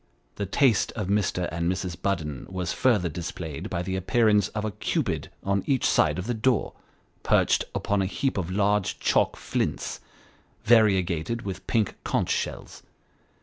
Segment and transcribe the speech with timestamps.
[0.37, 1.47] The taste of Mr.
[1.51, 1.95] and Mrs.
[1.95, 6.33] Budden was further displayed by the appearance of a Cupid on each side of the
[6.33, 6.73] door,
[7.21, 9.99] perched upon a heap of large chalk flints,
[10.65, 12.81] variegated with pink conch shells.